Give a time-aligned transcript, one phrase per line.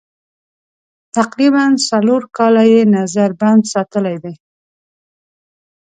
[1.17, 4.33] تقریباً څلور کاله یې نظر بند ساتلي دي.